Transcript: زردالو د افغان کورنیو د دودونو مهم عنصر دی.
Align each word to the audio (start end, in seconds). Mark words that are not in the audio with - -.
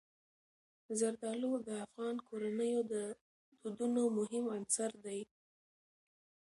زردالو 0.99 1.51
د 1.67 1.69
افغان 1.85 2.15
کورنیو 2.27 2.81
د 2.93 2.95
دودونو 3.61 4.03
مهم 4.17 4.45
عنصر 4.55 4.91
دی. 5.05 5.21